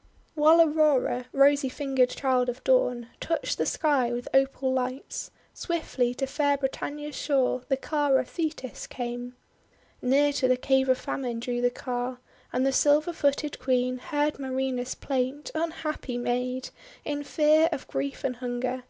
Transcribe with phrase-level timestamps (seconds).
[0.34, 6.26] ««•••«•••While Aurora, rosy fingered Child of Dawn, touched the Sky with opal lights, swiftly to
[6.26, 9.34] fair Britannia's shore the car of Thetis came.
[10.00, 12.18] 104 THE WONDER GARDEN Near to the Cave of Famine drew the car,
[12.50, 16.70] and the silver footed Queen heard Marina's plaint— unhappy maid!—
[17.04, 18.84] in fear of grief and hunger.